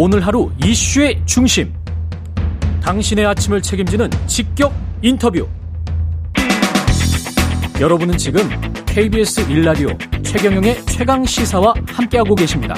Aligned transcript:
오늘 0.00 0.24
하루 0.24 0.48
이슈의 0.64 1.20
중심. 1.26 1.72
당신의 2.80 3.26
아침을 3.26 3.60
책임지는 3.60 4.08
직격 4.28 4.72
인터뷰. 5.02 5.44
여러분은 7.80 8.16
지금 8.16 8.42
KBS 8.86 9.48
1라디오 9.48 10.24
최경영의 10.24 10.84
최강 10.86 11.24
시사와 11.24 11.74
함께하고 11.88 12.36
계십니다. 12.36 12.76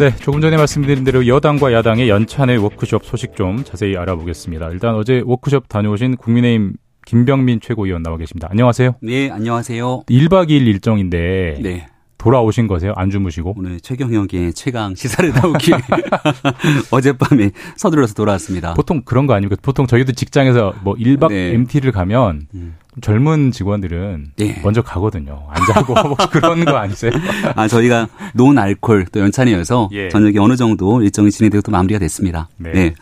네, 0.00 0.12
조금 0.16 0.40
전에 0.40 0.56
말씀드린 0.56 1.04
대로 1.04 1.24
여당과 1.28 1.72
야당의 1.72 2.08
연찬의 2.08 2.58
워크숍 2.58 3.04
소식 3.04 3.36
좀 3.36 3.62
자세히 3.62 3.96
알아보겠습니다. 3.96 4.70
일단 4.70 4.96
어제 4.96 5.22
워크숍 5.24 5.68
다녀오신 5.68 6.16
국민의힘 6.16 6.72
김병민 7.06 7.60
최고위원 7.60 8.02
나와 8.02 8.16
계십니다. 8.16 8.48
안녕하세요. 8.50 8.96
네, 9.00 9.30
안녕하세요. 9.30 10.02
1박 10.08 10.48
2일 10.48 10.66
일정인데 10.66 11.60
네. 11.62 11.86
돌아오신 12.28 12.66
거세요? 12.66 12.92
안 12.94 13.08
주무시고? 13.08 13.54
오늘 13.56 13.80
최경영의 13.80 14.52
최강 14.54 14.94
시사를 14.94 15.32
나오기 15.32 15.72
어젯밤에 16.92 17.52
서둘러서 17.76 18.12
돌아왔습니다. 18.12 18.74
보통 18.74 19.00
그런 19.02 19.26
거 19.26 19.32
아닙니까? 19.32 19.56
보통 19.62 19.86
저희도 19.86 20.12
직장에서 20.12 20.74
뭐 20.82 20.94
1박 20.96 21.30
네. 21.30 21.54
MT를 21.54 21.90
가면 21.90 22.48
음. 22.52 22.76
젊은 23.00 23.50
직원들은 23.50 24.32
네. 24.36 24.60
먼저 24.62 24.82
가거든요. 24.82 25.46
안 25.48 25.64
자고 25.72 25.94
혹시 25.94 26.28
그런 26.28 26.66
거 26.66 26.76
아니세요? 26.76 27.12
아, 27.56 27.66
저희가 27.66 28.08
논 28.34 28.58
알콜 28.58 29.06
또 29.06 29.20
연찬이어서 29.20 29.88
예. 29.92 30.10
저녁에 30.10 30.38
어느 30.38 30.54
정도 30.56 31.00
일정이 31.00 31.30
진행되고 31.30 31.62
또 31.62 31.72
마무리가 31.72 31.98
됐습니다. 31.98 32.50
네. 32.58 32.72
네. 32.72 32.94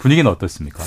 분위기는 0.00 0.28
어떻습니까? 0.28 0.82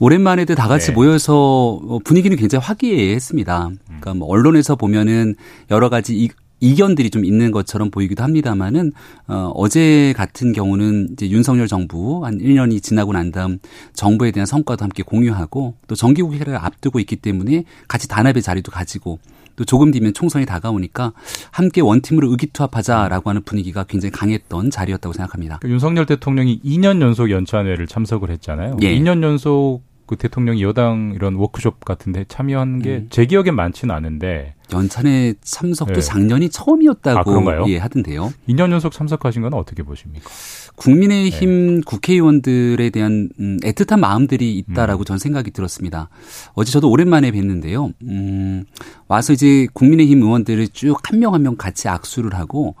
오랜만에도 0.00 0.56
다 0.56 0.66
같이 0.66 0.88
네. 0.88 0.92
모여서 0.94 1.78
어, 1.80 2.00
분위기는 2.02 2.36
굉장히 2.36 2.64
화기애애했습니다. 2.64 3.70
그러니까 3.86 4.14
뭐 4.14 4.26
언론에서 4.26 4.74
보면은 4.74 5.36
여러 5.70 5.88
가지 5.90 6.16
이, 6.16 6.30
이견들이 6.60 7.10
좀 7.10 7.24
있는 7.24 7.50
것처럼 7.50 7.90
보이기도 7.90 8.22
합니다만은 8.22 8.92
어, 9.26 9.50
어제 9.54 10.12
같은 10.16 10.52
경우는 10.52 11.10
이제 11.12 11.28
윤석열 11.30 11.66
정부 11.66 12.24
한 12.24 12.38
1년이 12.38 12.82
지나고 12.82 13.12
난 13.12 13.32
다음 13.32 13.58
정부에 13.92 14.30
대한 14.30 14.46
성과도 14.46 14.84
함께 14.84 15.02
공유하고 15.02 15.74
또 15.86 15.94
정기국회를 15.94 16.56
앞두고 16.56 17.00
있기 17.00 17.16
때문에 17.16 17.64
같이 17.88 18.08
단합의 18.08 18.42
자리도 18.42 18.70
가지고 18.70 19.18
또 19.56 19.64
조금 19.64 19.90
뒤면 19.90 20.14
총선이 20.14 20.46
다가오니까 20.46 21.12
함께 21.50 21.82
원팀으로 21.82 22.30
의기투합하자라고 22.30 23.28
하는 23.28 23.42
분위기가 23.42 23.84
굉장히 23.84 24.10
강했던 24.12 24.70
자리였다고 24.70 25.12
생각합니다. 25.12 25.58
그 25.60 25.68
윤석열 25.68 26.06
대통령이 26.06 26.60
2년 26.64 27.02
연속 27.02 27.30
연찬회를 27.30 27.86
참석을 27.86 28.30
했잖아요. 28.30 28.78
예. 28.82 28.98
2년 28.98 29.22
연속 29.22 29.82
그 30.10 30.16
대통령이 30.16 30.60
여당 30.64 31.12
이런 31.14 31.36
워크숍 31.36 31.84
같은데 31.84 32.24
참여한 32.26 32.82
게 32.82 32.96
음. 32.96 33.06
제 33.10 33.26
기억엔 33.26 33.54
많지는 33.54 33.94
않은데 33.94 34.54
연찬회 34.72 35.34
참석도 35.40 35.94
네. 35.94 36.00
작년이 36.00 36.48
처음이었다고 36.50 37.50
아? 37.50 37.64
예, 37.68 37.78
하던데요. 37.78 38.32
2년 38.48 38.72
연속 38.72 38.92
참석하신 38.92 39.42
건 39.42 39.54
어떻게 39.54 39.84
보십니까? 39.84 40.28
국민의힘 40.74 41.76
네. 41.76 41.80
국회의원들에 41.86 42.90
대한 42.90 43.28
음, 43.38 43.58
애틋한 43.62 44.00
마음들이 44.00 44.56
있다라고 44.58 45.04
저는 45.04 45.18
생각이 45.20 45.52
들었습니다. 45.52 46.08
어제 46.54 46.72
저도 46.72 46.90
오랜만에 46.90 47.30
뵀는데요. 47.30 47.92
음, 48.02 48.64
와서 49.06 49.32
이제 49.32 49.68
국민의힘 49.72 50.22
의원들을 50.22 50.68
쭉한명 50.68 51.34
한 51.34 51.42
명 51.42 51.56
같이 51.56 51.88
악수를 51.88 52.34
하고 52.34 52.74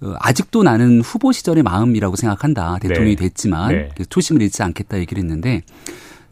어, 0.00 0.14
아직도 0.20 0.62
나는 0.62 1.02
후보 1.02 1.30
시절의 1.30 1.62
마음이라고 1.62 2.16
생각한다. 2.16 2.78
대통령이 2.80 3.16
네. 3.16 3.22
됐지만 3.24 3.72
네. 3.72 3.90
초심을 4.08 4.40
잃지 4.40 4.62
않겠다 4.62 4.98
얘기를 4.98 5.22
했는데 5.22 5.62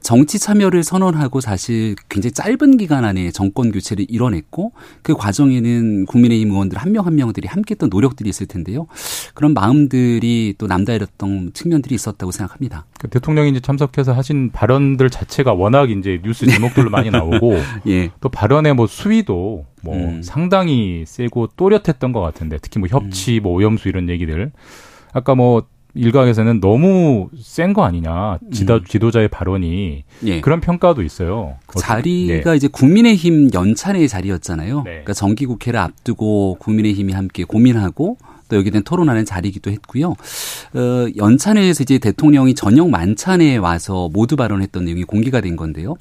정치 0.08 0.38
참여를 0.38 0.84
선언하고 0.84 1.42
사실 1.42 1.94
굉장히 2.08 2.32
짧은 2.32 2.78
기간 2.78 3.04
안에 3.04 3.30
정권 3.30 3.70
교체를 3.70 4.06
이뤄냈고 4.08 4.72
그 5.02 5.12
과정에는 5.12 6.06
국민의힘 6.06 6.50
의원들 6.50 6.78
한 6.78 6.92
명한 6.92 7.14
명들이 7.14 7.46
함께했던 7.46 7.90
노력들이 7.90 8.30
있을 8.30 8.46
텐데요. 8.46 8.86
그런 9.34 9.52
마음들이 9.52 10.54
또 10.56 10.66
남다르던 10.66 11.50
측면들이 11.52 11.94
있었다고 11.94 12.32
생각합니다. 12.32 12.86
그 12.98 13.08
대통령이 13.08 13.50
이제 13.50 13.60
참석해서 13.60 14.14
하신 14.14 14.50
발언들 14.50 15.10
자체가 15.10 15.52
워낙 15.52 15.90
이제 15.90 16.22
뉴스 16.24 16.46
제목들로 16.46 16.88
많이 16.88 17.10
나오고 17.10 17.58
예. 17.88 18.08
또 18.22 18.30
발언의 18.30 18.76
뭐 18.76 18.86
수위도 18.86 19.66
뭐 19.82 19.94
음. 19.94 20.22
상당히 20.22 21.04
세고 21.06 21.48
또렷했던 21.48 22.12
것 22.12 22.22
같은데 22.22 22.56
특히 22.62 22.80
뭐 22.80 22.88
협치, 22.88 23.40
뭐 23.40 23.52
오염수 23.52 23.90
이런 23.90 24.08
얘기들 24.08 24.52
아까 25.12 25.34
뭐 25.34 25.66
일각에서는 25.94 26.60
너무 26.60 27.28
센 27.40 27.72
거 27.72 27.84
아니냐 27.84 28.38
지도, 28.52 28.82
지도자의 28.84 29.28
발언이 29.28 30.04
예. 30.24 30.40
그런 30.40 30.60
평가도 30.60 31.02
있어요. 31.02 31.56
자리가 31.78 32.50
네. 32.52 32.56
이제 32.56 32.68
국민의힘 32.68 33.50
연찬의 33.52 34.08
자리였잖아요. 34.08 34.76
네. 34.84 34.90
그러니까 34.90 35.12
정기국회를 35.12 35.78
앞두고 35.80 36.56
국민의힘이 36.60 37.12
함께 37.12 37.44
고민하고 37.44 38.16
또 38.48 38.56
여기에 38.56 38.70
대한 38.70 38.84
토론하는 38.84 39.26
자리이기도 39.26 39.70
했고요. 39.70 40.10
어, 40.74 41.06
연찬회에서 41.16 41.82
이제 41.82 41.98
대통령이 41.98 42.54
저녁 42.54 42.88
만찬에 42.88 43.56
와서 43.56 44.08
모두 44.10 44.36
발언했던 44.36 44.86
내용이 44.86 45.04
공개가 45.04 45.40
된 45.42 45.56
건데요. 45.56 45.96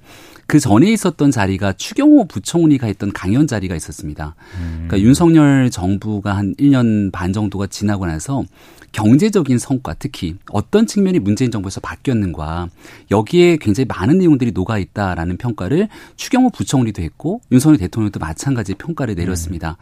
그 0.45 0.61
전에 0.61 0.89
있었던 0.93 1.29
자리가 1.29 1.73
추경호 1.73 2.25
부총리가 2.29 2.87
했던 2.87 3.11
강연 3.11 3.47
자리가 3.47 3.75
있었습니다. 3.75 4.35
그러니까 4.75 5.01
윤석열 5.01 5.69
정부가 5.69 6.37
한 6.37 6.55
1년 6.55 7.11
반 7.11 7.33
정도가 7.33 7.67
지나고 7.67 8.05
나서 8.05 8.45
경제적인 8.91 9.59
성과 9.59 9.93
특히 9.93 10.35
어떤 10.51 10.87
측면이 10.87 11.19
문재인 11.19 11.51
정부에서 11.51 11.81
바뀌었는가 11.81 12.69
여기에 13.11 13.57
굉장히 13.57 13.85
많은 13.85 14.17
내용들이 14.17 14.51
녹아 14.51 14.77
있다라는 14.77 15.37
평가를 15.37 15.87
추경호 16.15 16.49
부총리도 16.51 17.01
했고 17.01 17.41
윤석열 17.51 17.77
대통령도 17.77 18.19
마찬가지 18.19 18.73
평가를 18.73 19.15
내렸습니다. 19.15 19.77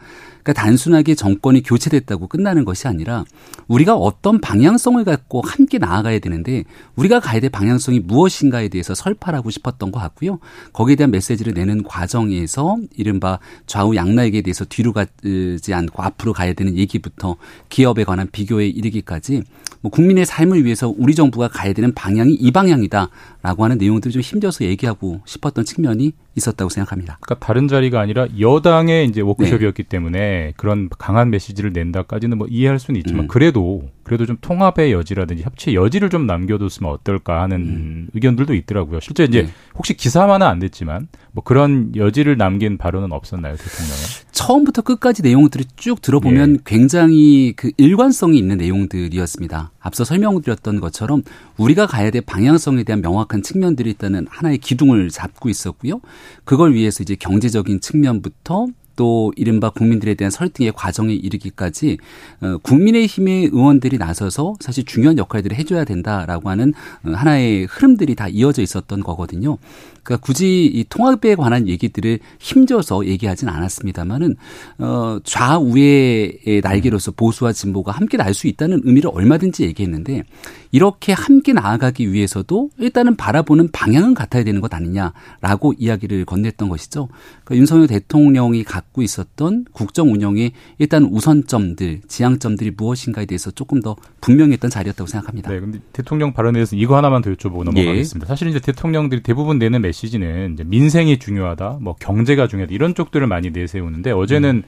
그러니까 0.46 0.62
단순하게 0.62 1.16
정권이 1.16 1.64
교체됐다고 1.64 2.28
끝나는 2.28 2.64
것이 2.64 2.86
아니라 2.86 3.24
우리가 3.66 3.96
어떤 3.96 4.40
방향성을 4.40 5.02
갖고 5.02 5.40
함께 5.40 5.78
나아가야 5.78 6.20
되는데 6.20 6.62
우리가 6.94 7.18
가야 7.18 7.40
될 7.40 7.50
방향성이 7.50 7.98
무엇인가에 7.98 8.68
대해서 8.68 8.94
설파하고 8.94 9.50
싶었던 9.50 9.90
것 9.90 9.98
같고요. 9.98 10.38
거기에 10.72 10.94
대한 10.94 11.10
메시지를 11.10 11.52
내는 11.52 11.82
과정에서 11.82 12.76
이른바 12.96 13.40
좌우 13.66 13.96
양락에 13.96 14.42
대해서 14.42 14.64
뒤로 14.64 14.92
가지 14.92 15.74
않고 15.74 16.00
앞으로 16.04 16.32
가야 16.32 16.52
되는 16.52 16.76
얘기부터 16.76 17.36
기업에 17.68 18.04
관한 18.04 18.28
비교에 18.30 18.68
이르기까지 18.68 19.42
뭐 19.80 19.90
국민의 19.90 20.26
삶을 20.26 20.64
위해서 20.64 20.94
우리 20.96 21.16
정부가 21.16 21.48
가야 21.48 21.72
되는 21.72 21.92
방향이 21.92 22.34
이 22.34 22.52
방향이다라고 22.52 23.64
하는 23.64 23.78
내용들을 23.78 24.12
좀 24.12 24.22
힘줘서 24.22 24.64
얘기하고 24.64 25.22
싶었던 25.24 25.64
측면이 25.64 26.12
있었다고 26.36 26.68
생각합니다. 26.68 27.18
그러니까 27.20 27.44
다른 27.44 27.66
자리가 27.66 28.00
아니라 28.00 28.26
여당의 28.38 29.06
이제 29.06 29.20
워크숍이었기 29.20 29.82
네. 29.84 29.88
때문에 29.88 30.52
그런 30.56 30.88
강한 30.98 31.30
메시지를 31.30 31.72
낸다까지는 31.72 32.38
뭐 32.38 32.46
이해할 32.48 32.78
수는 32.78 33.00
있지만 33.00 33.24
음. 33.24 33.28
그래도 33.28 33.88
그래도 34.06 34.24
좀 34.24 34.36
통합의 34.40 34.92
여지라든지 34.92 35.42
협치의 35.42 35.74
여지를 35.74 36.10
좀 36.10 36.28
남겨뒀으면 36.28 36.92
어떨까 36.92 37.42
하는 37.42 38.06
의견들도 38.14 38.54
있더라고요. 38.54 39.00
실제 39.00 39.24
이제 39.24 39.40
음. 39.40 39.46
네. 39.46 39.52
혹시 39.74 39.94
기사만은 39.94 40.46
안 40.46 40.60
됐지만 40.60 41.08
뭐 41.32 41.42
그런 41.42 41.90
여지를 41.96 42.36
남긴 42.36 42.78
발언은 42.78 43.10
없었나요, 43.10 43.56
대통령은? 43.56 44.02
처음부터 44.30 44.82
끝까지 44.82 45.22
내용들을 45.22 45.66
쭉 45.74 46.00
들어보면 46.00 46.54
예. 46.54 46.58
굉장히 46.64 47.52
그 47.56 47.72
일관성이 47.78 48.38
있는 48.38 48.58
내용들이었습니다. 48.58 49.72
앞서 49.80 50.04
설명드렸던 50.04 50.78
것처럼 50.78 51.24
우리가 51.56 51.88
가야 51.88 52.12
될 52.12 52.22
방향성에 52.22 52.84
대한 52.84 53.02
명확한 53.02 53.42
측면들이 53.42 53.90
있다는 53.90 54.28
하나의 54.30 54.58
기둥을 54.58 55.08
잡고 55.08 55.48
있었고요. 55.48 56.00
그걸 56.44 56.74
위해서 56.74 57.02
이제 57.02 57.16
경제적인 57.16 57.80
측면부터 57.80 58.68
또 58.96 59.32
이른바 59.36 59.70
국민들에 59.70 60.14
대한 60.14 60.30
설득의 60.30 60.72
과정에 60.72 61.14
이르기까지 61.14 61.98
어, 62.40 62.58
국민의힘의 62.62 63.50
의원들이 63.52 63.98
나서서 63.98 64.54
사실 64.60 64.84
중요한 64.84 65.18
역할들을 65.18 65.56
해줘야 65.56 65.84
된다라고 65.84 66.50
하는 66.50 66.72
어, 67.04 67.10
하나의 67.10 67.66
흐름들이 67.66 68.14
다 68.14 68.28
이어져 68.28 68.62
있었던 68.62 69.00
거거든요. 69.02 69.58
그러니까 70.02 70.24
굳이 70.24 70.66
이 70.66 70.84
통합에 70.88 71.34
관한 71.34 71.66
얘기들을 71.66 72.20
힘줘서 72.38 73.06
얘기하진 73.06 73.48
않았습니다만은 73.48 74.36
어, 74.78 75.18
좌우의 75.24 76.60
날개로서 76.62 77.10
보수와 77.10 77.52
진보가 77.52 77.90
함께 77.90 78.16
날 78.16 78.36
수 78.36 78.46
있다는 78.46 78.82
의미를 78.84 79.10
얼마든지 79.12 79.64
얘기했는데 79.64 80.22
이렇게 80.70 81.12
함께 81.12 81.52
나아가기 81.52 82.12
위해서도 82.12 82.70
일단은 82.78 83.16
바라보는 83.16 83.70
방향은 83.72 84.14
같아야 84.14 84.44
되는 84.44 84.60
것 84.60 84.72
아니냐라고 84.74 85.72
이야기를 85.78 86.26
건넸던 86.26 86.68
것이죠. 86.68 87.08
그러니까 87.44 87.56
윤석열 87.56 87.86
대통령이 87.86 88.64
갖고 88.86 89.02
있었던 89.02 89.66
국정 89.72 90.12
운영의 90.12 90.52
일단 90.78 91.04
우선점들, 91.04 92.02
지향점들이 92.08 92.72
무엇인가에 92.76 93.26
대해서 93.26 93.50
조금 93.50 93.80
더 93.82 93.96
분명했던 94.20 94.70
자리였다고 94.70 95.06
생각합니다. 95.08 95.50
네, 95.50 95.60
근데 95.60 95.78
대통령 95.92 96.32
발언에 96.32 96.54
대해서 96.54 96.76
이거 96.76 96.96
하나만 96.96 97.22
더 97.22 97.30
여쭤보고 97.32 97.64
넘어가겠습니다. 97.64 98.26
사실 98.26 98.48
이제 98.48 98.60
대통령들이 98.60 99.22
대부분 99.22 99.58
내는 99.58 99.82
메시지는 99.82 100.56
민생이 100.66 101.18
중요하다, 101.18 101.78
뭐 101.80 101.94
경제가 102.00 102.48
중요하다 102.48 102.74
이런 102.74 102.94
쪽들을 102.94 103.26
많이 103.26 103.50
내세우는데 103.50 104.10
어제는 104.12 104.62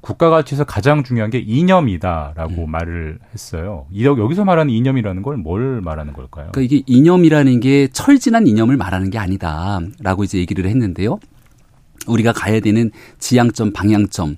국가 0.00 0.28
가치에서 0.28 0.64
가장 0.64 1.02
중요한 1.02 1.30
게 1.30 1.38
이념이다라고 1.38 2.66
말을 2.66 3.18
했어요. 3.32 3.86
이- 3.90 4.04
여기서 4.04 4.44
말하는 4.44 4.72
이념이라는 4.72 5.22
걸 5.22 5.38
뭘 5.38 5.80
말하는 5.80 6.12
걸까요? 6.12 6.50
그러니까 6.52 6.60
이게 6.60 6.82
이념이라는 6.86 7.60
게 7.60 7.88
철진한 7.88 8.46
이념을 8.46 8.76
말하는 8.76 9.08
게 9.10 9.16
아니다라고 9.18 10.24
이제 10.24 10.38
얘기를 10.38 10.66
했는데요. 10.66 11.18
우리가 12.06 12.32
가야 12.32 12.60
되는 12.60 12.90
지향점, 13.18 13.72
방향점. 13.72 14.36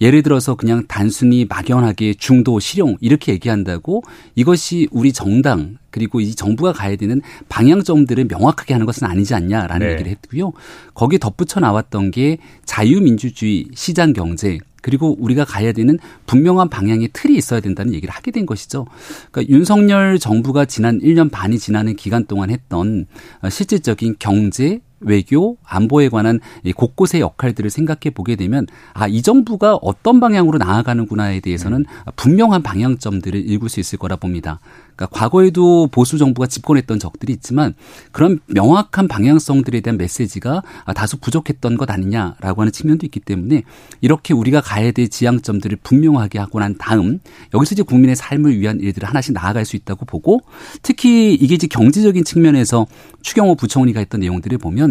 예를 0.00 0.22
들어서 0.22 0.54
그냥 0.54 0.84
단순히 0.86 1.46
막연하게 1.46 2.14
중도, 2.14 2.60
실용 2.60 2.96
이렇게 3.00 3.32
얘기한다고 3.32 4.02
이것이 4.34 4.88
우리 4.90 5.12
정당 5.12 5.78
그리고 5.90 6.20
이 6.20 6.34
정부가 6.34 6.72
가야 6.72 6.96
되는 6.96 7.22
방향점들을 7.48 8.26
명확하게 8.26 8.74
하는 8.74 8.84
것은 8.84 9.06
아니지 9.06 9.34
않냐라는 9.34 9.86
네. 9.86 9.92
얘기를 9.94 10.10
했고요. 10.12 10.52
거기에 10.92 11.18
덧붙여 11.18 11.60
나왔던 11.60 12.10
게 12.10 12.36
자유민주주의, 12.66 13.68
시장 13.74 14.12
경제 14.12 14.58
그리고 14.82 15.16
우리가 15.18 15.44
가야 15.44 15.72
되는 15.72 15.98
분명한 16.26 16.68
방향의 16.68 17.08
틀이 17.12 17.36
있어야 17.36 17.58
된다는 17.58 17.92
얘기를 17.92 18.14
하게 18.14 18.30
된 18.30 18.46
것이죠. 18.46 18.86
그러니까 19.32 19.52
윤석열 19.52 20.20
정부가 20.20 20.64
지난 20.64 21.00
1년 21.00 21.28
반이 21.28 21.58
지나는 21.58 21.96
기간 21.96 22.24
동안 22.26 22.50
했던 22.50 23.06
실질적인 23.50 24.16
경제, 24.20 24.78
외교, 25.00 25.56
안보에 25.64 26.08
관한 26.08 26.40
곳곳의 26.74 27.20
역할들을 27.20 27.70
생각해 27.70 28.10
보게 28.14 28.36
되면 28.36 28.66
아, 28.94 29.06
이 29.06 29.22
정부가 29.22 29.76
어떤 29.76 30.20
방향으로 30.20 30.58
나아가는구나에 30.58 31.40
대해서는 31.40 31.84
분명한 32.16 32.62
방향점들을 32.62 33.48
읽을 33.50 33.68
수 33.68 33.80
있을 33.80 33.98
거라 33.98 34.16
봅니다. 34.16 34.60
그러니까 34.96 35.18
과거에도 35.18 35.88
보수 35.88 36.16
정부가 36.16 36.46
집권했던 36.46 36.98
적들이 36.98 37.34
있지만 37.34 37.74
그런 38.12 38.40
명확한 38.46 39.08
방향성들에 39.08 39.80
대한 39.80 39.98
메시지가 39.98 40.62
다소 40.94 41.18
부족했던 41.18 41.76
것 41.76 41.90
아니냐라고 41.90 42.62
하는 42.62 42.72
측면도 42.72 43.04
있기 43.06 43.20
때문에 43.20 43.62
이렇게 44.00 44.32
우리가 44.32 44.62
가야 44.62 44.90
될 44.92 45.08
지향점들을 45.08 45.76
분명하게 45.82 46.38
하고 46.38 46.58
난 46.60 46.76
다음 46.78 47.20
여기서 47.52 47.74
이제 47.74 47.82
국민의 47.82 48.16
삶을 48.16 48.58
위한 48.58 48.80
일들을 48.80 49.06
하나씩 49.06 49.34
나아갈 49.34 49.66
수 49.66 49.76
있다고 49.76 50.06
보고 50.06 50.40
특히 50.80 51.34
이게 51.34 51.54
이제 51.54 51.66
경제적인 51.66 52.24
측면에서 52.24 52.86
추경호 53.22 53.56
부총리가 53.56 54.00
했던 54.00 54.20
내용들을 54.20 54.56
보면 54.58 54.85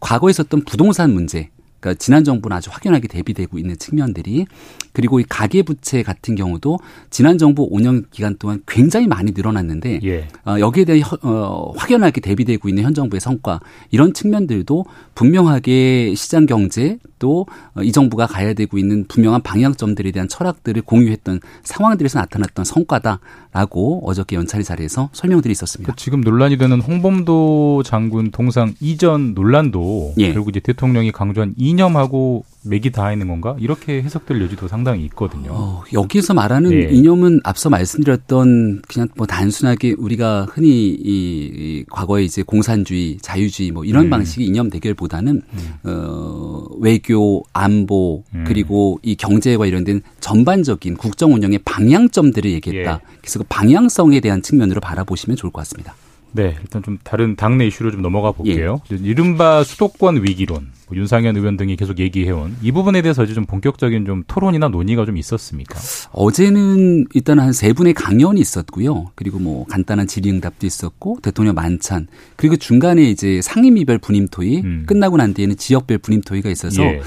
과거에 0.00 0.30
있었던 0.30 0.64
부동산 0.64 1.12
문제 1.12 1.50
그러니까 1.82 1.98
지난 1.98 2.22
정부는 2.22 2.56
아주 2.56 2.70
확연하게 2.72 3.08
대비되고 3.08 3.58
있는 3.58 3.76
측면들이 3.76 4.46
그리고 4.92 5.18
이 5.18 5.24
가계부채 5.28 6.04
같은 6.04 6.36
경우도 6.36 6.78
지난 7.10 7.38
정부 7.38 7.68
5년 7.68 8.04
기간 8.12 8.36
동안 8.38 8.62
굉장히 8.68 9.08
많이 9.08 9.32
늘어났는데 9.32 9.98
예. 10.04 10.28
어, 10.46 10.60
여기에 10.60 10.84
대해 10.84 11.02
어, 11.22 11.72
확연하게 11.76 12.20
대비되고 12.20 12.68
있는 12.68 12.84
현 12.84 12.94
정부의 12.94 13.20
성과 13.20 13.60
이런 13.90 14.14
측면들도 14.14 14.84
분명하게 15.16 16.14
시장 16.14 16.46
경제 16.46 16.98
또이 17.22 17.88
어, 17.88 17.92
정부가 17.92 18.26
가야 18.26 18.52
되고 18.52 18.76
있는 18.76 19.04
분명한 19.06 19.42
방향점들에 19.42 20.10
대한 20.10 20.28
철학들을 20.28 20.82
공유했던 20.82 21.38
상황들에서 21.62 22.18
나타났던 22.18 22.64
성과다라고 22.64 24.02
어저께 24.04 24.34
연차리 24.34 24.64
자리에서 24.64 25.08
설명들이 25.12 25.52
있었습니다. 25.52 25.92
그 25.92 25.96
지금 25.96 26.20
논란이 26.20 26.58
되는 26.58 26.80
홍범도 26.80 27.84
장군 27.84 28.32
동상 28.32 28.74
이전 28.80 29.34
논란도 29.34 30.14
예. 30.18 30.32
결국 30.32 30.48
이제 30.50 30.58
대통령이 30.58 31.12
강조한 31.12 31.54
이념하고 31.56 32.44
맥이 32.64 32.92
닿아 32.92 33.12
있는 33.12 33.28
건가? 33.28 33.56
이렇게 33.58 34.02
해석될 34.02 34.40
여지도 34.42 34.68
상당히 34.68 35.04
있거든요. 35.06 35.50
어, 35.52 35.84
여기서 35.92 36.34
말하는 36.34 36.70
네. 36.70 36.88
이념은 36.92 37.40
앞서 37.44 37.70
말씀드렸던 37.70 38.82
그냥 38.88 39.08
뭐 39.16 39.26
단순하게 39.26 39.94
우리가 39.98 40.46
흔히 40.50 40.90
이, 40.90 41.50
이 41.54 41.84
과거에 41.90 42.22
이제 42.22 42.42
공산주의, 42.42 43.18
자유주의 43.20 43.70
뭐 43.70 43.84
이런 43.84 44.06
음. 44.06 44.10
방식의 44.10 44.46
이념 44.46 44.70
대결보다는 44.70 45.42
음. 45.52 45.74
어, 45.84 46.64
외교, 46.78 47.42
안보 47.52 48.22
음. 48.34 48.44
그리고 48.46 48.98
이 49.02 49.16
경제와 49.16 49.58
관련된 49.58 50.02
전반적인 50.20 50.96
국정 50.96 51.34
운영의 51.34 51.60
방향점들을 51.64 52.50
얘기했다. 52.50 53.00
예. 53.02 53.16
그래서 53.20 53.38
그 53.38 53.44
방향성에 53.48 54.20
대한 54.20 54.42
측면으로 54.42 54.80
바라보시면 54.80 55.36
좋을 55.36 55.52
것 55.52 55.60
같습니다. 55.60 55.94
네, 56.32 56.56
일단 56.60 56.82
좀 56.82 56.98
다른 57.04 57.36
당내 57.36 57.66
이슈로 57.66 57.90
좀 57.90 58.02
넘어가 58.02 58.32
볼게요. 58.32 58.80
예. 58.90 58.96
이른바 59.02 59.62
수도권 59.64 60.22
위기론, 60.24 60.68
뭐 60.88 60.96
윤상현 60.96 61.36
의원 61.36 61.56
등이 61.56 61.76
계속 61.76 61.98
얘기해온 61.98 62.56
이 62.62 62.72
부분에 62.72 63.02
대해서 63.02 63.22
이제 63.24 63.34
좀 63.34 63.44
본격적인 63.44 64.04
좀 64.06 64.24
토론이나 64.26 64.68
논의가 64.68 65.04
좀 65.04 65.16
있었습니까? 65.16 65.78
어제는 66.12 67.06
일단 67.14 67.38
한 67.38 67.52
세 67.52 67.72
분의 67.72 67.94
강연이 67.94 68.40
있었고요. 68.40 69.10
그리고 69.14 69.38
뭐 69.38 69.64
간단한 69.66 70.06
질의응답도 70.06 70.66
있었고 70.66 71.18
대통령 71.22 71.54
만찬 71.54 72.08
그리고 72.36 72.56
중간에 72.56 73.02
이제 73.02 73.40
상임위별 73.42 73.98
분임토의 73.98 74.62
음. 74.62 74.84
끝나고 74.86 75.16
난 75.18 75.34
뒤에는 75.34 75.56
지역별 75.56 75.98
분임토의가 75.98 76.50
있어서 76.50 76.82
예. 76.82 77.02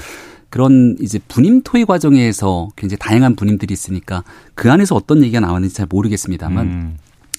그런 0.48 0.96
이제 1.00 1.18
분임 1.28 1.62
토의 1.62 1.84
과정에서 1.84 2.68
굉장히 2.76 2.98
다양한 3.00 3.34
분임들이 3.34 3.72
있으니까 3.74 4.22
그 4.54 4.70
안에서 4.70 4.94
어떤 4.94 5.22
얘기가 5.22 5.40
나왔는지 5.40 5.74
잘 5.74 5.86
모르겠습니다만 5.90 6.66
음. 6.66 6.96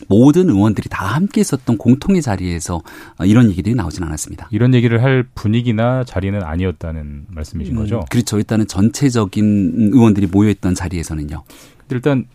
모든 0.07 0.49
의원들이 0.49 0.89
다 0.89 1.05
함께 1.05 1.41
있었던 1.41 1.77
공통의 1.77 2.21
자리에서 2.21 2.81
어, 3.19 3.25
이런 3.25 3.49
얘기들이 3.49 3.75
나오진 3.75 4.03
않았습니다. 4.03 4.47
이런 4.51 4.73
얘기를 4.73 5.01
할 5.01 5.25
분위기나 5.35 6.03
자리는 6.03 6.41
아니었다는 6.43 7.25
말씀이신 7.29 7.75
음, 7.75 7.81
거죠? 7.81 8.05
그렇죠. 8.09 8.37
일단은 8.37 8.67
전체적인 8.67 9.91
의원들이 9.93 10.27
모여있던 10.27 10.75
자리에서는요. 10.75 11.43
일단 11.89 12.25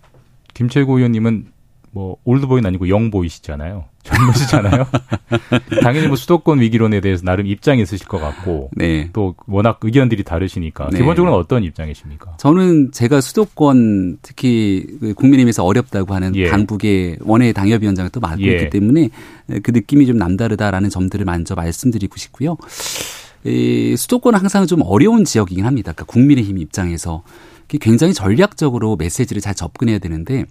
김철구 0.55 0.97
의원님은 0.97 1.52
뭐 1.93 2.17
올드보이는 2.25 2.67
아니고 2.67 2.89
영보이시잖아요. 2.89 3.85
젊으시잖아요. 4.03 4.87
당연히 5.83 6.09
뭐 6.09 6.17
수도권 6.17 6.61
위기론에 6.61 7.01
대해서 7.01 7.23
나름 7.23 7.47
입장이 7.47 7.83
있으실 7.83 8.09
것 8.09 8.19
같고 8.19 8.71
네. 8.75 9.11
또 9.13 9.37
워낙 9.47 9.79
의견들이 9.81 10.25
다르시니까 10.25 10.89
네. 10.91 10.99
기본적으로는 10.99 11.39
어떤 11.39 11.63
입장이십니까? 11.63 12.37
저는 12.39 12.93
제가 12.93 13.21
수도권 13.21 14.19
특히 14.23 14.87
그 15.01 15.15
국민의힘에서 15.15 15.65
어렵다고 15.65 16.15
하는 16.15 16.35
예. 16.35 16.49
당북의 16.49 17.19
원외 17.21 17.53
당협위원장을 17.53 18.11
또 18.11 18.21
맡고 18.21 18.43
예. 18.43 18.53
있기 18.53 18.71
때문에 18.71 19.11
그 19.63 19.71
느낌이 19.71 20.07
좀 20.07 20.17
남다르다라는 20.17 20.91
점들을 20.91 21.25
먼저 21.25 21.55
말씀드리고 21.55 22.17
싶고요. 22.17 22.57
이 23.45 23.95
수도권은 23.97 24.39
항상 24.39 24.67
좀 24.67 24.81
어려운 24.83 25.25
지역이긴 25.25 25.67
합니다. 25.67 25.93
그러니까 25.93 26.13
국민의힘 26.13 26.59
입장에서 26.59 27.23
굉장히 27.69 28.13
전략적으로 28.15 28.97
메시지를 28.97 29.41
잘 29.43 29.55
접근해야 29.55 29.99
되는데 29.99 30.45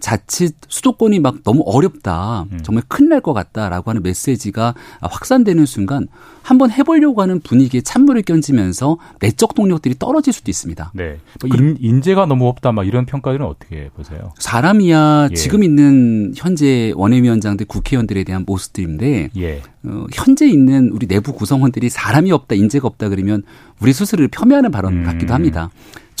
자칫 0.00 0.54
수도권이 0.68 1.20
막 1.20 1.44
너무 1.44 1.62
어렵다. 1.64 2.46
음. 2.52 2.58
정말 2.62 2.82
큰일 2.88 3.08
날 3.10 3.20
것 3.20 3.32
같다라고 3.32 3.90
하는 3.90 4.02
메시지가 4.02 4.74
확산되는 5.00 5.64
순간 5.64 6.08
한번 6.42 6.70
해보려고 6.70 7.22
하는 7.22 7.40
분위기에 7.40 7.80
찬물을 7.80 8.20
끼얹으면서 8.22 8.98
내적 9.20 9.54
동력들이 9.54 9.94
떨어질 9.98 10.34
수도 10.34 10.50
있습니다. 10.50 10.90
네. 10.94 11.18
뭐 11.40 11.56
인, 11.56 11.78
인재가 11.80 12.26
너무 12.26 12.48
없다 12.48 12.72
막 12.72 12.86
이런 12.86 13.06
평가들은 13.06 13.46
어떻게 13.46 13.88
보세요? 13.96 14.32
사람이야 14.38 15.28
예. 15.30 15.34
지금 15.34 15.62
있는 15.62 16.34
현재 16.36 16.92
원외위원장들 16.96 17.64
국회의원들에 17.66 18.24
대한 18.24 18.44
모습들인데 18.46 19.30
예. 19.38 19.62
어, 19.84 20.06
현재 20.12 20.46
있는 20.46 20.90
우리 20.92 21.06
내부 21.06 21.32
구성원들이 21.32 21.88
사람이 21.88 22.30
없다 22.30 22.56
인재가 22.56 22.88
없다 22.88 23.08
그러면 23.08 23.42
우리 23.80 23.94
스스로를 23.94 24.28
폄훼하는 24.28 24.70
발언 24.70 24.98
음. 24.98 25.04
같기도 25.04 25.32
합니다. 25.32 25.70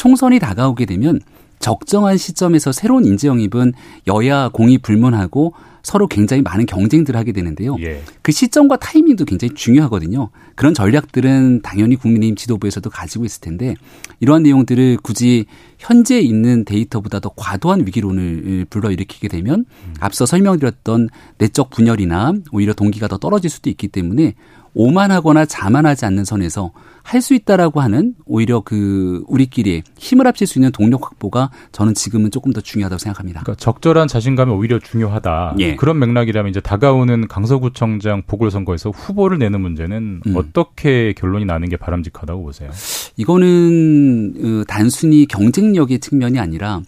총선이 0.04 0.38
다가오게 0.38 0.84
되면 0.84 1.18
적정한 1.60 2.18
시점에서 2.18 2.72
새로운 2.72 3.06
인재 3.06 3.26
영입은 3.26 3.72
여야 4.06 4.50
공이 4.50 4.76
불문하고 4.76 5.54
서로 5.82 6.08
굉장히 6.08 6.42
많은 6.42 6.66
경쟁들을 6.66 7.18
하게 7.18 7.32
되는데요. 7.32 7.76
예. 7.80 8.02
그 8.20 8.30
시점과 8.30 8.76
타이밍도 8.76 9.24
굉장히 9.24 9.54
중요하거든요. 9.54 10.28
그런 10.56 10.74
전략들은 10.74 11.62
당연히 11.62 11.96
국민의힘 11.96 12.36
지도부에서도 12.36 12.90
가지고 12.90 13.24
있을 13.24 13.40
텐데 13.40 13.76
이러한 14.20 14.42
내용들을 14.42 14.98
굳이 15.02 15.46
현재 15.78 16.20
있는 16.20 16.66
데이터보다 16.66 17.20
더 17.20 17.30
과도한 17.34 17.86
위기론을 17.86 18.66
불러일으키게 18.68 19.28
되면 19.28 19.60
음. 19.60 19.94
앞서 20.00 20.26
설명드렸던 20.26 21.08
내적 21.38 21.70
분열이나 21.70 22.34
오히려 22.52 22.74
동기가 22.74 23.08
더 23.08 23.16
떨어질 23.16 23.48
수도 23.48 23.70
있기 23.70 23.88
때문에 23.88 24.34
오만하거나 24.74 25.46
자만하지 25.46 26.04
않는 26.06 26.24
선에서 26.24 26.72
할 27.04 27.20
수 27.20 27.34
있다라고 27.34 27.80
하는 27.80 28.14
오히려 28.26 28.60
그 28.60 29.24
우리끼리 29.28 29.82
힘을 29.96 30.26
합칠 30.26 30.46
수 30.46 30.58
있는 30.58 30.72
동력 30.72 31.04
확보가 31.04 31.50
저는 31.72 31.94
지금은 31.94 32.30
조금 32.30 32.52
더 32.52 32.60
중요하다고 32.60 32.98
생각합니다. 32.98 33.42
그러니까 33.42 33.62
적절한 33.62 34.08
자신감이 34.08 34.50
오히려 34.52 34.78
중요하다. 34.78 35.56
예. 35.60 35.76
그런 35.76 35.98
맥락이라면 35.98 36.50
이제 36.50 36.60
다가오는 36.60 37.28
강서구청장 37.28 38.22
보궐선거에서 38.26 38.90
후보를 38.90 39.38
내는 39.38 39.60
문제는 39.60 40.22
음. 40.26 40.36
어떻게 40.36 41.12
결론이 41.12 41.44
나는 41.44 41.68
게 41.68 41.76
바람직하다고 41.76 42.42
보세요? 42.42 42.70
이거는 43.16 44.34
어, 44.42 44.64
단순히 44.66 45.26
경쟁력의 45.26 46.00
측면이 46.00 46.38
아니라 46.38 46.80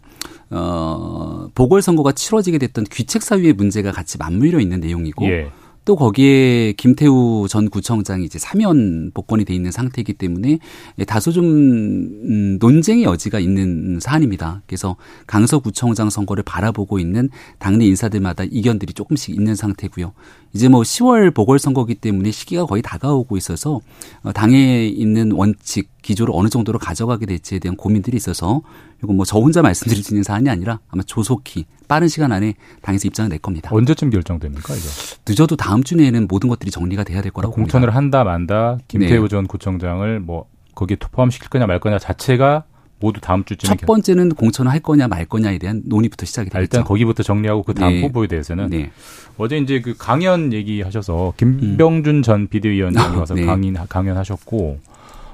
어, 0.51 1.49
보궐선거가 1.55 2.13
치러지게 2.13 2.59
됐던 2.59 2.85
귀책사유의 2.91 3.53
문제가 3.55 3.93
같이 3.93 4.19
맞물려 4.19 4.61
있는 4.61 4.81
내용이고 4.81 5.27
예. 5.27 5.51
또 5.87 5.95
거기에 5.95 6.73
김태우 6.73 7.47
전 7.49 7.71
구청장이 7.71 8.25
이제 8.25 8.41
사면 8.41 9.13
복권이 9.15 9.45
돼 9.45 9.55
있는 9.55 9.71
상태이기 9.71 10.15
때문에 10.15 10.59
다소 11.07 11.31
좀 11.31 11.45
음, 11.45 12.59
논쟁의 12.61 13.05
여지가 13.05 13.39
있는 13.39 14.01
사안입니다. 14.01 14.63
그래서 14.67 14.97
강서구청장 15.29 16.11
선거를 16.11 16.43
바라보고 16.43 16.99
있는 16.99 17.31
당내 17.61 17.87
인사들마다 17.87 18.43
이견들이 18.51 18.95
조금씩 18.95 19.37
있는 19.37 19.55
상태고요. 19.55 20.13
이제 20.55 20.69
뭐 20.69 20.83
10월 20.83 21.33
보궐선거기 21.33 21.95
때문에 21.95 22.33
시기가 22.33 22.67
거의 22.67 22.83
다가오고 22.83 23.37
있어서 23.37 23.81
어, 24.25 24.33
당에 24.33 24.89
있는 24.89 25.31
원칙 25.31 25.89
기조를 26.03 26.33
어느 26.37 26.49
정도로 26.49 26.81
가져가게 26.81 27.27
될지에 27.27 27.61
대한 27.61 27.77
고민들이 27.77 28.17
있어서 28.17 28.63
이건 29.03 29.17
뭐 29.17 29.25
저 29.27 29.39
혼자 29.39 29.61
말씀드릴 29.63 30.03
수 30.03 30.15
있는 30.15 30.23
사안이 30.23 30.49
아니라 30.49 30.81
아마 30.89 31.03
조속히 31.03 31.65
빠른 31.89 32.09
시간 32.09 32.33
안에 32.33 32.55
당에서 32.83 33.09
입장을 33.09 33.29
낼 33.29 33.39
겁니다. 33.39 33.71
언제쯤 33.73 34.11
결정됩니까 34.11 34.75
이제? 34.75 34.89
늦어도 35.29 35.57
다음 35.57 35.83
주 35.83 35.97
내에는 35.97 36.27
모든 36.29 36.49
것들이 36.49 36.71
정리가 36.71 37.05
돼야 37.05 37.23
될 37.23 37.33
거라고 37.33 37.55
공천을 37.55 37.89
봅니다. 37.89 37.97
한다 37.97 38.25
만다 38.25 38.79
김태우 38.89 39.23
네. 39.23 39.29
전 39.29 39.47
구청장을 39.47 40.21
뭐 40.21 40.47
거기에 40.75 40.97
포함시킬 41.01 41.49
거냐 41.49 41.67
말 41.67 41.81
거냐 41.81 41.99
자체가 41.99 42.65
모두 42.99 43.21
다음 43.21 43.45
주쯤에 43.45 43.77
첫 43.77 43.87
번째는 43.87 44.31
공천을 44.31 44.73
할 44.73 44.81
거냐 44.81 45.07
말 45.09 45.27
거냐에 45.27 45.59
대한 45.59 45.83
논의부터 45.85 46.25
시작이 46.25 46.49
되겠죠. 46.49 46.63
일단 46.63 46.85
거기부터 46.85 47.23
정리하고 47.23 47.63
그 47.63 47.75
다음 47.75 47.93
네. 47.93 48.01
후보에 48.03 48.27
대해서는 48.27 48.71
네. 48.71 48.91
어제 49.37 49.59
이제 49.59 49.81
그 49.83 49.95
강연 49.99 50.53
얘기하셔서 50.53 51.35
김병준 51.37 52.23
전 52.23 52.49
비대위원장이 52.49 53.17
아, 53.17 53.19
와서 53.19 53.35
네. 53.35 53.45
강인 53.45 53.75
강연하셨고 53.75 54.79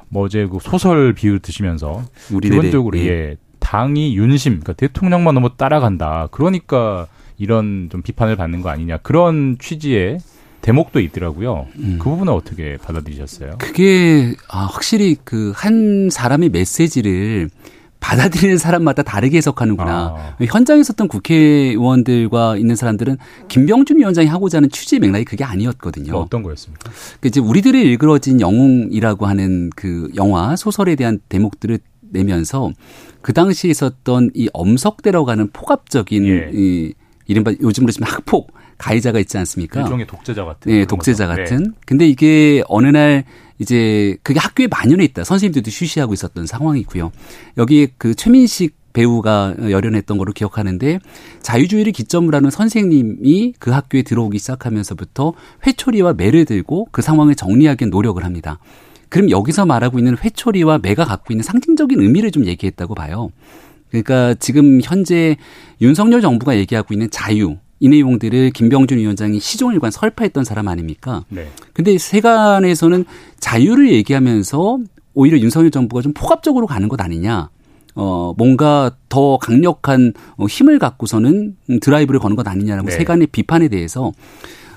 뭐 0.09 0.25
어제 0.25 0.47
그 0.47 0.59
소설 0.61 1.13
비유 1.13 1.39
드시면서 1.39 2.03
기본적으로 2.43 2.99
예. 2.99 3.37
예 3.73 3.79
당이 3.79 4.17
윤심 4.17 4.61
그러니까 4.61 4.75
대통령만 4.75 5.35
너무 5.35 5.51
따라간다 5.57 6.29
그러니까 6.31 7.07
이런 7.39 7.89
좀 7.91 8.03
비판을 8.03 8.37
받는 8.37 8.61
거 8.61 8.69
아니냐 8.69 8.99
그런 8.99 9.57
취지의 9.59 10.19
대목도 10.61 11.01
있더라고요. 11.01 11.67
음. 11.77 11.99
그 12.01 12.09
부분은 12.11 12.33
어떻게 12.33 12.77
받아들이셨어요? 12.77 13.57
그게 13.59 14.35
아, 14.49 14.67
확실히 14.67 15.17
그 15.25 15.53
한 15.57 16.09
사람의 16.11 16.51
메시지를 16.51 17.51
받아들이는 17.99 18.59
사람마다 18.59 19.03
다르게 19.03 19.37
해석하는구나. 19.39 19.93
아. 19.93 20.37
현장에 20.45 20.81
있었던 20.81 21.09
국회의원들과 21.09 22.57
있는 22.57 22.77
사람들은 22.77 23.17
김병준 23.49 23.99
위원장이 23.99 24.27
하고자 24.27 24.59
하는 24.59 24.69
취지 24.71 24.99
맥락이 24.99 25.25
그게 25.25 25.45
아니었거든요. 25.45 26.17
어떤 26.17 26.43
거였습니까? 26.43 26.91
그 27.21 27.29
이제 27.29 27.41
우리들의 27.41 27.81
일그러진 27.83 28.41
영웅이라고 28.41 29.27
하는 29.27 29.71
그 29.77 30.11
영화 30.17 30.57
소설에 30.57 30.97
대한 30.97 31.21
대목들을 31.29 31.79
내면서 32.13 32.73
그 33.21 33.33
당시에 33.33 33.71
있었던 33.71 34.31
이 34.35 34.49
엄석대라고 34.53 35.31
하는 35.31 35.51
폭압적인 35.53 36.27
예. 36.27 36.51
이 36.53 36.95
이른바 37.27 37.53
요즘으로 37.61 37.93
치면 37.93 38.09
학폭 38.11 38.53
가해자가 38.79 39.21
있지 39.21 39.39
않습니까? 39.39 39.81
일종의 39.83 40.07
독재자 40.07 40.45
같은. 40.45 40.73
네, 40.73 40.85
독재자 40.85 41.27
거죠. 41.27 41.37
네. 41.37 41.45
같은. 41.45 41.75
근데 41.87 42.09
이게 42.09 42.63
어느 42.67 42.89
날 42.89 43.25
이제 43.59 44.17
그게 44.23 44.41
학교에 44.41 44.67
만연해 44.67 45.05
있다. 45.05 45.25
선생님들도 45.25 45.71
쉬쉬하고 45.71 46.13
있었던 46.15 46.47
상황이고요. 46.47 47.13
여기 47.59 47.89
그 47.97 48.15
최민식 48.15 48.75
배우가 48.93 49.55
열연했던 49.59 50.19
걸로 50.19 50.33
기억하는데 50.33 50.99
자유주의를 51.41 51.93
기점으로 51.93 52.37
하는 52.37 52.51
선생님이 52.51 53.55
그 53.59 53.71
학교에 53.71 54.03
들어오기 54.03 54.39
시작하면서부터 54.39 55.33
회초리와 55.67 56.15
매를 56.15 56.45
들고 56.45 56.89
그 56.91 57.01
상황을 57.01 57.35
정리하기 57.35 57.85
위한 57.85 57.91
노력을 57.91 58.23
합니다. 58.23 58.59
그럼 59.13 59.29
여기서 59.29 59.67
말하고 59.67 59.99
있는 59.99 60.17
회초리와 60.17 60.79
매가 60.79 61.05
갖고 61.05 61.35
있는 61.35 61.43
상징적인 61.43 62.01
의미를 62.01 62.31
좀 62.31 62.47
얘기했다고 62.47 62.95
봐요. 62.95 63.29
그러니까 63.91 64.33
지금 64.33 64.81
현재 64.83 65.37
윤석열 65.83 66.23
정부가 66.23 66.57
얘기하고 66.57 66.95
있는 66.95 67.11
자유 67.11 67.59
이 67.79 67.91
내용들을 67.91 68.53
김병준 68.53 68.97
위원장이 68.97 69.39
시종일관 69.39 69.91
설파했던 69.91 70.45
사람 70.45 70.67
아닙니까? 70.67 71.27
네. 71.29 71.47
근데 71.75 71.99
세간에서는 71.99 73.05
자유를 73.39 73.93
얘기하면서 73.93 74.79
오히려 75.13 75.39
윤석열 75.39 75.71
정부가 75.71 76.01
좀 76.01 76.15
폭압적으로 76.15 76.67
가는 76.67 76.89
것 76.89 76.99
아니냐. 76.99 77.51
어, 77.95 78.33
뭔가 78.39 78.93
더 79.11 79.37
강력한 79.37 80.15
어, 80.39 80.47
힘을 80.47 80.79
갖고서는 80.79 81.57
음, 81.69 81.81
드라이브를 81.81 82.19
거는 82.19 82.35
것 82.35 82.49
아니냐라고 82.49 82.89
네. 82.89 82.97
세간의 82.97 83.27
비판에 83.27 83.69
대해서 83.69 84.07
어, 84.07 84.13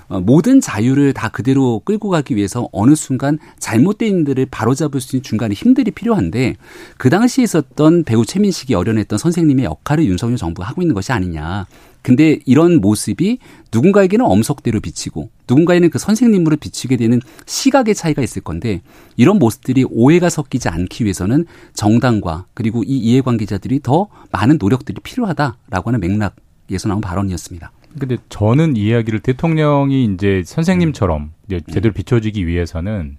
모든 0.08 0.60
자유를 0.60 1.12
다 1.12 1.28
그대로 1.28 1.80
끌고 1.84 2.10
가기 2.10 2.36
위해서 2.36 2.68
어느 2.72 2.94
순간 2.94 3.38
잘못된 3.58 4.18
일들을 4.18 4.46
바로잡을 4.50 5.00
수 5.00 5.16
있는 5.16 5.22
중간에 5.22 5.54
힘들이 5.54 5.90
필요한데 5.90 6.56
그 6.96 7.10
당시에 7.10 7.44
있었던 7.44 8.04
배우 8.04 8.24
최민식이 8.24 8.74
어련했던 8.74 9.18
선생님의 9.18 9.64
역할을 9.64 10.04
윤석열 10.04 10.36
정부가 10.36 10.68
하고 10.68 10.82
있는 10.82 10.94
것이 10.94 11.12
아니냐. 11.12 11.66
근데 12.02 12.38
이런 12.46 12.80
모습이 12.80 13.38
누군가에게는 13.72 14.24
엄석대로 14.24 14.78
비치고 14.78 15.28
누군가에는 15.48 15.90
그 15.90 15.98
선생님으로 15.98 16.56
비치게 16.56 16.96
되는 16.96 17.20
시각의 17.46 17.96
차이가 17.96 18.22
있을 18.22 18.42
건데 18.42 18.80
이런 19.16 19.40
모습들이 19.40 19.84
오해가 19.90 20.30
섞이지 20.30 20.68
않기 20.68 21.02
위해서는 21.02 21.46
정당과 21.74 22.46
그리고 22.54 22.84
이 22.84 22.96
이해관계자들이 22.96 23.80
더 23.82 24.06
많은 24.30 24.58
노력들이 24.60 25.00
필요하다라고 25.02 25.90
하는 25.90 25.98
맥락에서 25.98 26.88
나온 26.88 27.00
발언이었습니다. 27.00 27.72
근데 27.98 28.16
저는 28.28 28.76
이 28.76 28.86
이야기를 28.88 29.20
대통령이 29.20 30.04
이제 30.04 30.42
선생님처럼 30.44 31.32
이제 31.46 31.56
음. 31.56 31.72
제대로 31.72 31.92
비춰지기 31.94 32.46
위해서는 32.46 33.16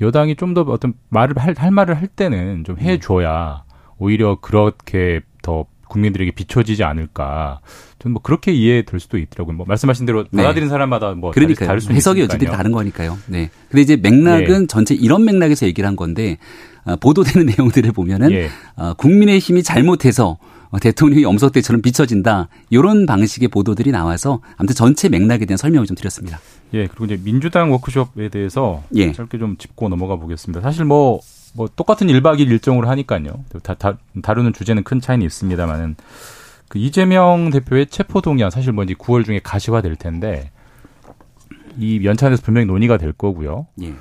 여당이 0.00 0.36
좀 0.36 0.54
더 0.54 0.62
어떤 0.62 0.94
말을 1.10 1.38
할, 1.38 1.54
할 1.56 1.70
말을 1.70 1.96
할 1.96 2.06
때는 2.08 2.64
좀 2.64 2.76
음. 2.76 2.80
해줘야 2.80 3.64
오히려 3.98 4.38
그렇게 4.40 5.20
더 5.42 5.66
국민들에게 5.88 6.32
비춰지지 6.32 6.84
않을까. 6.84 7.60
저는 7.98 8.12
뭐 8.12 8.22
그렇게 8.22 8.52
이해될 8.52 9.00
수도 9.00 9.18
있더라고요. 9.18 9.56
뭐 9.56 9.66
말씀하신 9.66 10.06
대로 10.06 10.24
네. 10.30 10.42
받아들이는 10.42 10.68
사람마다 10.68 11.12
뭐 11.12 11.30
그러니까 11.32 11.66
다를 11.66 11.80
수 11.80 11.92
해석이. 11.92 12.22
어쨌든 12.22 12.48
다른 12.50 12.72
거니까요. 12.72 13.18
네. 13.26 13.50
근데 13.70 13.82
이제 13.82 13.96
맥락은 13.96 14.68
전체 14.68 14.94
이런 14.94 15.24
맥락에서 15.24 15.66
얘기를 15.66 15.88
한 15.88 15.96
건데 15.96 16.38
어, 16.84 16.96
보도되는 16.96 17.46
내용들을 17.56 17.90
보면은 17.92 18.30
예. 18.32 18.48
어, 18.76 18.94
국민의 18.94 19.38
힘이 19.38 19.62
잘못해서 19.62 20.32
어, 20.32 20.38
대통령이 20.80 21.24
엄석대처럼 21.24 21.80
비춰진다 21.80 22.48
이런 22.68 23.06
방식의 23.06 23.48
보도들이 23.48 23.90
나와서 23.90 24.40
아무튼 24.56 24.74
전체 24.74 25.08
맥락에 25.08 25.46
대한 25.46 25.56
설명을 25.56 25.86
좀 25.86 25.96
드렸습니다. 25.96 26.38
예, 26.74 26.86
그리고 26.86 27.06
이제 27.06 27.16
민주당 27.16 27.72
워크숍에 27.72 28.28
대해서 28.28 28.82
예. 28.94 29.12
짧게 29.12 29.38
좀 29.38 29.56
짚고 29.56 29.88
넘어가 29.88 30.16
보겠습니다. 30.16 30.60
사실 30.60 30.84
뭐, 30.84 31.20
뭐 31.54 31.68
똑같은 31.74 32.06
1박 32.08 32.38
2일 32.38 32.50
일정으로 32.50 32.86
하니까요. 32.88 33.44
다, 33.62 33.74
다, 33.74 33.96
다루는 34.22 34.52
주제는 34.52 34.82
큰 34.84 35.00
차이는 35.00 35.24
있습니다만은 35.24 35.96
그 36.68 36.78
이재명 36.78 37.48
대표의 37.50 37.86
체포 37.86 38.20
동의안 38.20 38.50
사실 38.50 38.72
뭐 38.72 38.84
이제 38.84 38.92
9월 38.92 39.24
중에 39.24 39.40
가시화 39.42 39.80
될 39.80 39.96
텐데 39.96 40.50
이 41.78 42.04
연찬에서 42.04 42.42
분명히 42.42 42.66
논의가 42.66 42.98
될 42.98 43.12
거고요. 43.12 43.66
예. 43.82 43.94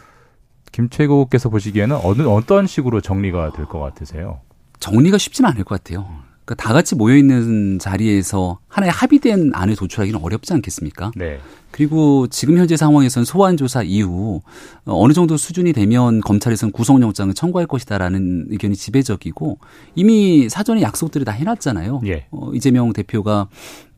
김 0.73 0.89
최고께서 0.89 1.47
보시기에는 1.49 1.95
어느 2.03 2.23
어떤 2.23 2.67
식으로 2.67 2.99
정리가 2.99 3.53
될 3.53 3.65
것 3.65 3.79
같으세요? 3.79 4.41
정리가 4.79 5.17
쉽지는 5.17 5.49
않을 5.51 5.63
것 5.63 5.81
같아요. 5.81 6.07
그러니까 6.47 6.55
다 6.63 6.73
같이 6.73 6.95
모여 6.95 7.17
있는 7.17 7.77
자리에서 7.77 8.59
하나의 8.69 8.89
합의된 8.89 9.51
안을 9.53 9.75
도출하기는 9.75 10.21
어렵지 10.21 10.53
않겠습니까? 10.53 11.11
네. 11.17 11.39
그리고 11.71 12.25
지금 12.27 12.57
현재 12.57 12.77
상황에서는 12.77 13.25
소환 13.25 13.57
조사 13.57 13.83
이후 13.83 14.41
어, 14.85 15.03
어느 15.03 15.11
정도 15.11 15.35
수준이 15.35 15.73
되면 15.73 16.21
검찰에서는 16.21 16.71
구속영장을 16.71 17.33
청구할 17.33 17.67
것이다라는 17.67 18.47
의견이 18.49 18.77
지배적이고 18.77 19.59
이미 19.95 20.47
사전에 20.47 20.81
약속들을 20.81 21.25
다 21.25 21.33
해놨잖아요. 21.33 22.01
예. 22.05 22.27
어, 22.31 22.51
이재명 22.53 22.93
대표가 22.93 23.49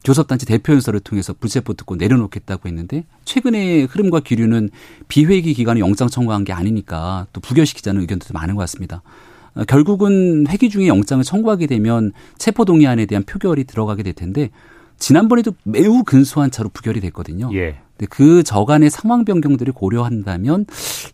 교섭단체 0.03 0.48
대표연설을 0.48 1.01
통해서 1.01 1.34
불체포 1.39 1.74
듣고 1.75 1.98
내려놓겠다고 1.98 2.68
했는데 2.68 3.03
최근의 3.25 3.86
흐름과 3.86 4.22
기류는 4.22 4.72
비회기 5.08 5.53
기간에 5.53 5.82
영장 5.82 6.08
청구한 6.08 6.46
게 6.46 6.53
아니니까 6.53 7.27
또 7.32 7.41
부결시키자는 7.41 8.01
의견들도 8.01 8.34
많은 8.34 8.56
것 8.56 8.62
같습니다. 8.62 9.03
어, 9.60 9.66
결국은 9.66 10.48
회기 10.48 10.70
중에 10.70 10.88
영장을 10.88 11.24
청구하게 11.24 11.68
되면 11.68 12.13
체포동의안에 12.38 13.06
대한 13.06 13.24
표결이 13.24 13.66
들어가게 13.66 14.04
될 14.04 14.13
텐데 14.13 14.50
지난번에도 14.98 15.54
매우 15.63 16.04
근소한 16.04 16.51
차로 16.51 16.70
부결이 16.70 17.00
됐거든요. 17.01 17.50
예. 17.54 17.80
근데 17.98 18.08
그 18.10 18.44
저간의 18.44 18.89
상황 18.89 19.25
변경들을 19.25 19.74
고려한다면 19.74 20.66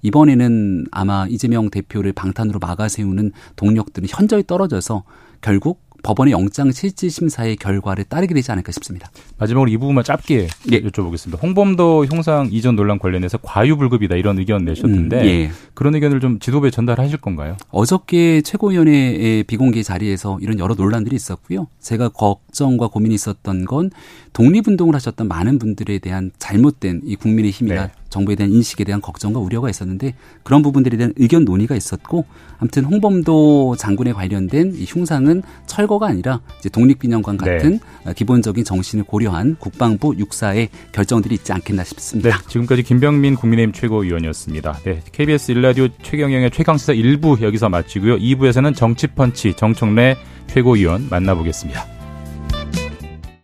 이번에는 0.02 0.86
아마 0.92 1.26
이재명 1.28 1.70
대표를 1.70 2.14
방탄으로 2.14 2.60
막아 2.60 2.88
세우는 2.88 3.32
동력들은 3.56 4.08
현저히 4.10 4.44
떨어져서 4.46 5.04
결국 5.42 5.85
법원의 6.06 6.34
영장 6.34 6.72
실질 6.72 7.10
심사의 7.10 7.56
결과를 7.56 8.04
따르게 8.04 8.36
되지 8.36 8.52
않을까 8.52 8.72
싶습니다. 8.72 9.10
마지막으로 9.40 9.70
이 9.72 9.78
부분만 9.78 10.04
짧게 10.04 10.48
예. 10.72 10.82
여쭤보겠습니다. 10.82 11.42
홍범도 11.42 12.06
형상 12.06 12.48
이전 12.52 12.76
논란 12.76 13.00
관련해서 13.00 13.40
과유불급이다 13.40 14.16
이런 14.16 14.38
의견 14.38 14.66
내셨는데 14.66 15.22
음, 15.22 15.26
예. 15.26 15.52
그런 15.74 15.96
의견을 15.96 16.20
좀 16.20 16.38
지도부에 16.38 16.70
전달하실 16.70 17.18
건가요? 17.18 17.58
어저께 17.72 18.42
최고위원회의 18.42 19.44
비공개 19.44 19.82
자리에서 19.82 20.38
이런 20.42 20.60
여러 20.60 20.76
논란들이 20.76 21.16
있었고요. 21.16 21.68
제가 21.80 22.10
걱정과 22.10 22.90
고민이 22.90 23.16
있었던 23.16 23.66
건 23.66 23.90
독립운동을 24.34 24.94
하셨던 24.94 25.28
많은 25.28 25.58
분들에 25.58 25.98
대한 25.98 26.30
잘못된 26.38 27.02
이 27.06 27.16
국민의 27.16 27.50
힘이나 27.50 27.88
네. 27.88 27.92
정부에 28.16 28.36
대한 28.36 28.54
인식에 28.54 28.86
대한 28.86 29.02
걱정과 29.02 29.42
우려가 29.42 29.70
있었는데 29.70 30.14
그런 30.44 30.62
부분들에 30.62 30.96
대한 30.96 31.14
의견 31.18 31.44
논의가 31.44 31.76
있었고 31.76 32.26
아무튼 32.60 32.86
홍범도 32.86 33.76
장군에 33.78 34.14
관련된 34.14 34.74
이 34.76 34.86
흉상은 34.88 35.44
철거가 35.66 36.08
아니라 36.08 36.40
이제 36.60 36.70
독립기념관 36.70 37.38
네. 37.38 37.58
같은 37.58 37.80
기본적인 38.16 38.64
정신을 38.64 39.04
고려한 39.04 39.58
국방부 39.60 40.16
육사의 40.18 40.70
결정들이 40.94 41.36
있지 41.36 41.52
않겠나 41.52 41.84
네, 41.84 41.90
싶습니다. 41.90 42.42
지금까지 42.48 42.84
김병민 42.84 43.36
국민의힘 43.36 43.74
최고위원이었습니다. 43.74 44.80
네, 44.86 45.02
KBS 45.12 45.52
일라디오 45.52 45.90
최경영의 46.02 46.52
최강시사 46.52 46.94
1부 46.94 47.42
여기서 47.42 47.68
마치고요. 47.68 48.18
2부에서는 48.18 48.76
정치펀치 48.76 49.56
정청래 49.56 50.16
최고위원 50.48 51.08
만나보겠습니다. 51.10 51.95